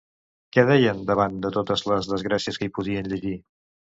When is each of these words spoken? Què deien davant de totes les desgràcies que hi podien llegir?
Què 0.55 0.61
deien 0.69 1.03
davant 1.09 1.35
de 1.43 1.51
totes 1.57 1.85
les 1.91 2.09
desgràcies 2.13 2.59
que 2.63 2.69
hi 2.69 2.75
podien 2.79 3.13
llegir? 3.13 3.37